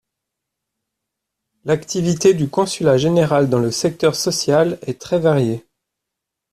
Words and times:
L’activité 1.63 2.33
du 2.33 2.49
consulat 2.49 2.97
général 2.97 3.49
dans 3.49 3.59
le 3.59 3.69
secteur 3.69 4.15
social 4.15 4.79
est 4.81 4.99
très 4.99 5.19
variée. 5.19 5.63